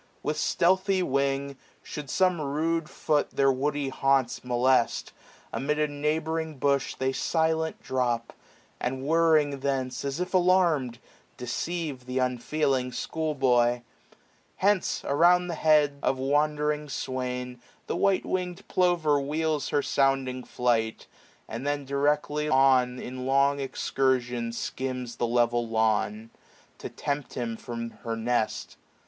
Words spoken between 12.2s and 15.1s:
unfeeling school boy. Hence,